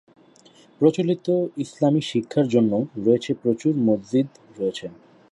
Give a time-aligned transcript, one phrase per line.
[0.81, 1.27] প্রচলিত
[1.57, 4.27] ইসলামী শিক্ষার জন্যও রয়েছে প্রচুর মসজিদ
[4.57, 4.85] রয়েছে।